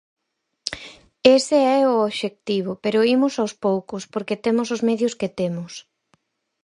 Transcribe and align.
Ese 1.37 1.59
é 1.77 1.79
o 1.93 1.95
obxectivo, 2.07 2.71
pero 2.83 3.07
imos 3.15 3.33
aos 3.37 3.53
poucos, 3.65 4.03
porque 4.13 4.41
temos 4.45 4.67
os 4.75 4.81
medios 4.89 5.13
que 5.19 5.29
temos. 5.39 5.73